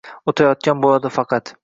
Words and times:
oʼtayotgan 0.31 0.81
boʼladi 0.87 1.13
faqat 1.19 1.57